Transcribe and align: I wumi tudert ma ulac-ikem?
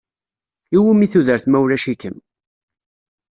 I 0.75 0.77
wumi 0.81 1.05
tudert 1.11 1.45
ma 1.47 1.57
ulac-ikem? 1.63 2.15